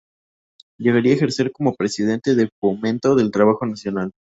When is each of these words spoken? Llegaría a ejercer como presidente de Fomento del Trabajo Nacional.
Llegaría 0.79 1.13
a 1.13 1.15
ejercer 1.17 1.51
como 1.51 1.75
presidente 1.75 2.33
de 2.33 2.49
Fomento 2.59 3.13
del 3.13 3.29
Trabajo 3.29 3.67
Nacional. 3.67 4.09